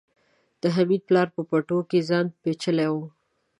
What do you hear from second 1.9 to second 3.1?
ځان پيچلی و.